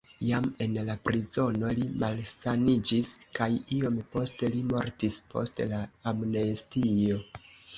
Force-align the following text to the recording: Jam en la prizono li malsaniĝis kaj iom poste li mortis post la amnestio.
Jam 0.27 0.45
en 0.65 0.77
la 0.85 0.93
prizono 1.07 1.73
li 1.79 1.83
malsaniĝis 2.03 3.11
kaj 3.37 3.49
iom 3.77 4.01
poste 4.17 4.51
li 4.57 4.65
mortis 4.73 5.21
post 5.35 5.63
la 5.75 5.83
amnestio. 6.15 7.21